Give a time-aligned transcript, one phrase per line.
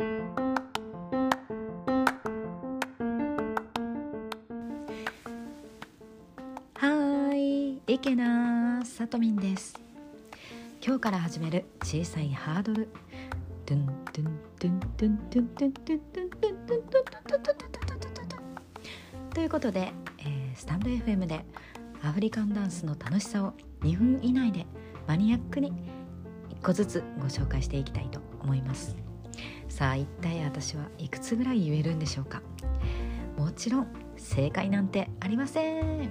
[0.00, 0.04] は
[7.34, 9.74] いいけなさとみんです。
[10.80, 12.88] 今日から始める小さいハードル。
[19.34, 21.44] ということで、えー、スタンド FM で
[22.04, 24.64] アフリカンダンスの楽しさを2分以内で
[25.08, 25.72] マニアックに
[26.50, 29.08] 1個ずつご紹介していきたいと思います。
[29.68, 32.42] さあ一体私はいくつぐらい言えるんでしょうか？
[33.36, 36.10] もちろん正解なんてありません。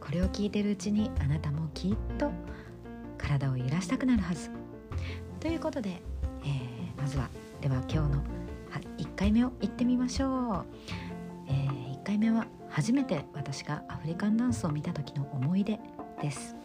[0.00, 2.30] これを聞いてるうちにあなたもきっと
[3.18, 4.50] 体を揺らしたくなるはず。
[5.40, 6.00] ということで、
[6.44, 7.28] えー、まずは
[7.60, 8.22] では今日の
[8.96, 10.66] 1回目をいってみましょう、
[11.48, 15.78] えー、1回目は初めて私がアフリカンダンスを見た時の思い出
[16.22, 16.56] です。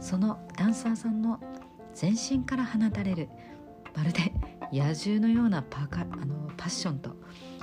[0.00, 1.38] そのダンサーさんの
[1.94, 3.28] 全身から放たれる
[3.94, 4.31] まるで
[4.72, 7.16] 野獣のようなパカあのパッションと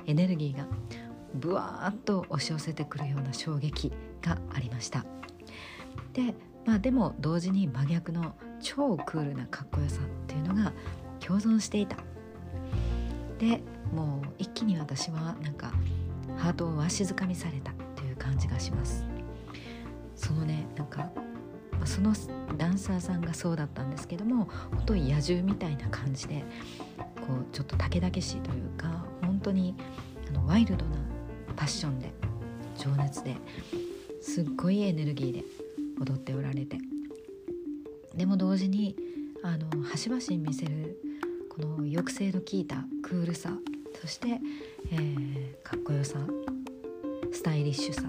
[0.06, 0.68] エネルギーが
[1.34, 5.06] ブワーッと押し寄せてくるような衝撃がありました。
[6.14, 10.74] でまあでも同時に真逆の超クールなかっこよさっていうのが
[11.20, 11.98] 共存していた。
[13.40, 13.62] で
[13.94, 15.72] もう一気に私はなんか
[16.38, 19.06] ハートをわしづかみされたという感じがします。
[20.16, 21.12] そのねなんか
[21.86, 22.14] その
[22.58, 26.44] ダンサーさんがそうだったんですけども本当に野獣みたいな感じで
[26.98, 29.76] こうちょっとたけだけしいというか本当に
[30.30, 30.98] あのワイルドな
[31.56, 32.12] パッションで
[32.78, 33.36] 情熱で
[34.22, 35.44] すっごいエネルギーで
[36.00, 36.78] 踊っておられて
[38.16, 38.96] でも同時に
[39.44, 41.00] あの端々に見せる
[41.50, 43.52] この抑制の効いたクールさ
[44.02, 44.40] そして、
[44.92, 46.20] えー、かっこよさ
[47.32, 48.04] スタイリッシュさ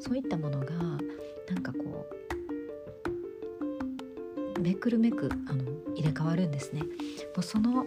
[0.00, 2.21] そういったものがなんかこう
[4.62, 6.82] めくるめくあの入れ替わるんですね。
[6.82, 6.88] も
[7.38, 7.86] うその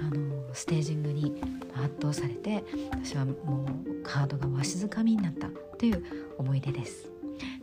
[0.00, 1.40] あのステージングに
[1.74, 6.04] 圧倒されて私はもうカードがわしづかみになったという
[6.38, 7.10] 思い出です。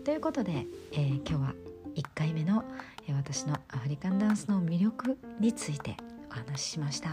[0.03, 1.53] ということで、えー、今日は
[1.95, 2.63] 1回目の、
[3.07, 5.95] え、私のアフリカンダンスの魅力について
[6.29, 7.09] お話ししました。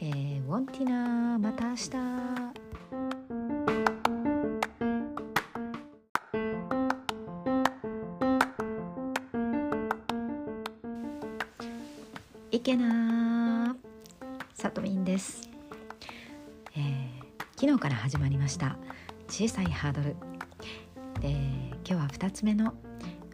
[0.00, 2.67] えー、ウォンティナまた明日
[12.50, 13.76] いけな
[14.54, 15.50] さとみんです、
[16.74, 18.78] えー、昨日から始まりました。
[19.28, 20.16] 小さいハードル。
[21.20, 22.72] で今日は2つ目の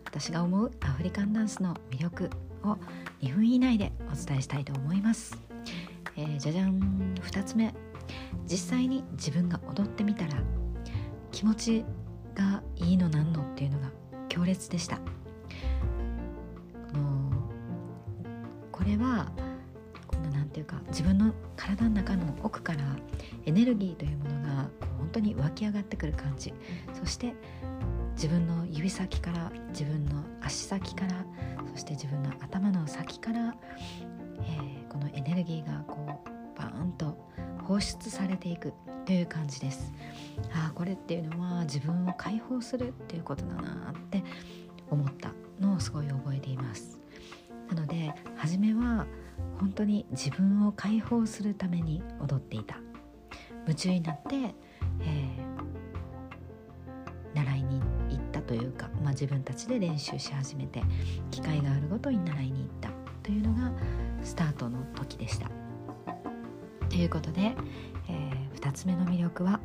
[0.05, 2.31] 私が思うアフリカンダンスの魅力
[2.65, 2.77] を
[3.23, 5.39] 2分以内でお伝えしたいと思います。
[6.17, 7.15] えー、じゃじゃん。
[7.15, 7.73] 2つ目。
[8.47, 10.35] 実際に自分が踊ってみたら
[11.31, 11.85] 気持ち
[12.35, 13.93] がいいのなんのっていうのが
[14.29, 14.99] 強烈でした。
[18.85, 19.33] これは
[20.07, 22.81] このなんていうか自分の体の中の奥から
[23.47, 24.69] エネルギーというものが
[24.99, 26.53] 本当に湧き上がってくる感じ。
[26.93, 27.35] そして
[28.15, 31.25] 自分の指先から自分の足先から
[31.73, 33.55] そして自分の頭の先から、
[34.43, 37.19] えーこのエネルギーがこうバーンと
[37.67, 38.73] 放出されていく
[39.07, 39.93] という感じです。
[40.53, 44.23] ああこれっていうのは自分を解放するっていうことだなって
[44.91, 47.04] 思ったのをすごい覚えています。
[47.75, 49.07] なので初めは
[49.59, 52.77] 本当に自分を解放するために踊っていた
[53.63, 57.81] 夢中になって、えー、習いに
[58.11, 60.83] 行ったというか、まあ、自分たちで練習し始めて
[61.31, 62.91] 機会があるごとに習いに行った
[63.23, 63.73] というのが
[64.23, 65.51] スタートの時でした。
[66.89, 67.57] ということで、
[68.09, 69.59] えー、2つ目の魅力は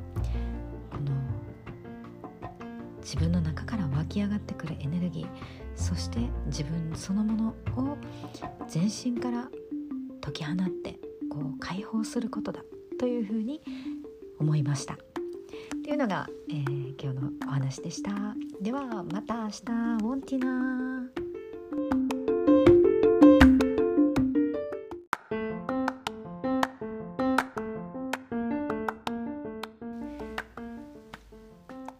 [3.09, 5.27] 自分の中から湧き上がってくるエネルギー
[5.75, 7.97] そして自分そのものを
[8.67, 9.49] 全身から
[10.21, 12.61] 解き放ってこう解放することだ
[12.99, 13.63] というふうに
[14.39, 14.95] 思いました。
[15.83, 18.11] というのが、えー、今日のお話でした。
[18.61, 21.28] ではまた明日ウォンティナー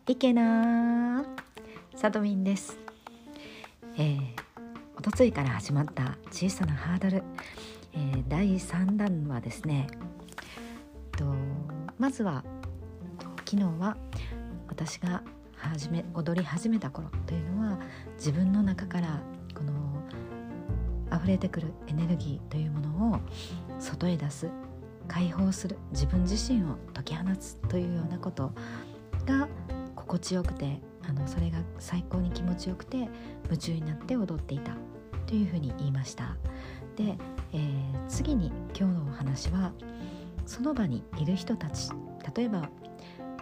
[0.09, 1.23] いけな
[1.93, 2.79] さとみんです、
[3.95, 4.19] えー、
[4.97, 7.23] おとついから始まった小さなハードル、
[7.93, 9.85] えー、第3弾はですね
[11.15, 11.25] と
[11.99, 12.43] まずは
[13.45, 13.95] 昨日は
[14.67, 15.21] 私が
[15.55, 17.77] 始め踊り始めた頃というのは
[18.17, 19.21] 自分の中から
[19.53, 20.03] この
[21.15, 23.19] 溢れてくるエネルギーというものを
[23.79, 24.49] 外へ出す
[25.07, 28.51] 解放する自分自身を解き放つというようなこと
[29.27, 29.47] が
[30.09, 33.07] 心地よくてあのそれが最高に気持ちよくて
[33.45, 34.75] 夢中になって踊っていた。
[35.27, 36.35] というふうに言いました。
[36.95, 37.15] で、
[37.53, 39.71] えー、次に今日のお話は
[40.47, 41.91] その場にいる人たち。
[42.35, 42.67] 例えば、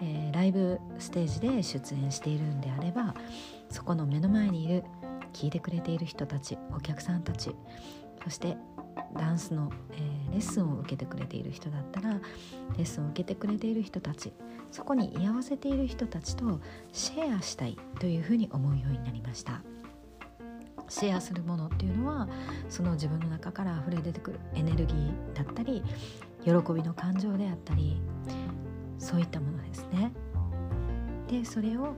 [0.02, 3.16] えー、ライブステージで出演しているんであれば
[3.69, 4.84] そこの目の前にいる
[5.34, 7.56] 聞いてくれている人たちお客さんたち
[8.24, 8.58] そして
[9.15, 12.19] ダンスの、えー、レッスンを受けてくれている人だったらレ
[12.77, 14.33] ッスンを受けてくれている人たち
[14.71, 16.59] そこに居合わせている人たちと
[16.92, 19.62] シェアしたいというふうに思うようになりました。
[20.89, 22.27] シェアするものっていうのは
[22.69, 25.83] その自分の中から溢れ出てくるエネルギーだったり
[26.45, 28.01] 喜びの感情であったり
[28.98, 30.12] そういったものですね。
[31.27, 31.95] でそれを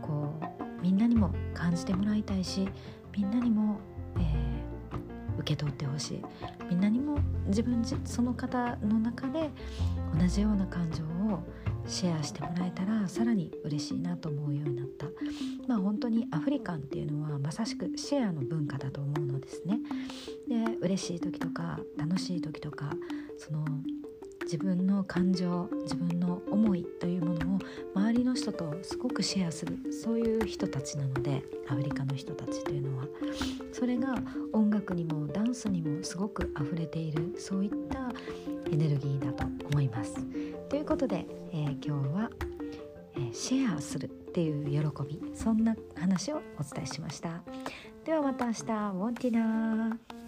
[0.00, 2.68] こうみんなにも感じてもらいたいし
[3.16, 3.78] みんなにも、
[4.16, 4.51] えー、
[5.42, 6.22] 受け取ってほしい。
[6.70, 9.50] みんなにも自分その方の中で
[10.18, 11.02] 同じような感情
[11.34, 11.42] を
[11.86, 15.06] シェアしてもらえたらさらに嬉しいなと思うようになった。
[15.66, 19.80] まあ本当にアフリカンっていうのはまさしくシェアの文化だと思うのですね。
[20.48, 22.90] で嬉しい時とか楽しい時とか
[23.36, 23.64] その
[24.52, 27.58] 自分の感情自分の思いというものを
[27.94, 33.06] 周りの人とすごくシェアするそういう人たちなのでアフリカの人たちというのは
[33.72, 34.14] それが
[34.52, 38.10] 音楽にもダンスにもすごく溢れているそういった
[38.70, 40.22] エネルギーだと思います。
[40.68, 42.30] ということで、えー、今日は、
[43.14, 47.42] えー、シェアするっていう喜びそんな話をお伝えしました。
[48.04, 50.21] ではまた明日ウォンティナー